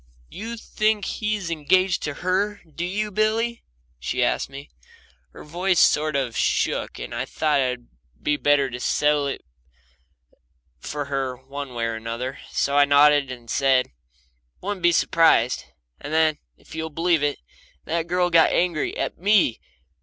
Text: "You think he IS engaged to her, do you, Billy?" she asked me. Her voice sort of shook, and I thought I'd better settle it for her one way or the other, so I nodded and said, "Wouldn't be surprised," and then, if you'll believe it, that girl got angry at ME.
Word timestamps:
"You 0.31 0.57
think 0.57 1.05
he 1.05 1.35
IS 1.35 1.51
engaged 1.51 2.01
to 2.01 2.15
her, 2.25 2.59
do 2.67 2.83
you, 2.83 3.11
Billy?" 3.11 3.61
she 3.99 4.23
asked 4.23 4.49
me. 4.49 4.71
Her 5.29 5.43
voice 5.43 5.79
sort 5.79 6.15
of 6.15 6.35
shook, 6.35 6.97
and 6.97 7.13
I 7.13 7.25
thought 7.25 7.61
I'd 7.61 7.85
better 8.41 8.79
settle 8.79 9.27
it 9.27 9.45
for 10.79 11.05
her 11.05 11.37
one 11.37 11.75
way 11.75 11.85
or 11.85 12.01
the 12.01 12.09
other, 12.09 12.39
so 12.49 12.75
I 12.79 12.85
nodded 12.85 13.29
and 13.31 13.47
said, 13.47 13.91
"Wouldn't 14.59 14.81
be 14.81 14.91
surprised," 14.91 15.65
and 15.99 16.11
then, 16.11 16.39
if 16.57 16.73
you'll 16.73 16.89
believe 16.89 17.21
it, 17.21 17.37
that 17.85 18.07
girl 18.07 18.31
got 18.31 18.49
angry 18.51 18.97
at 18.97 19.19
ME. 19.19 19.59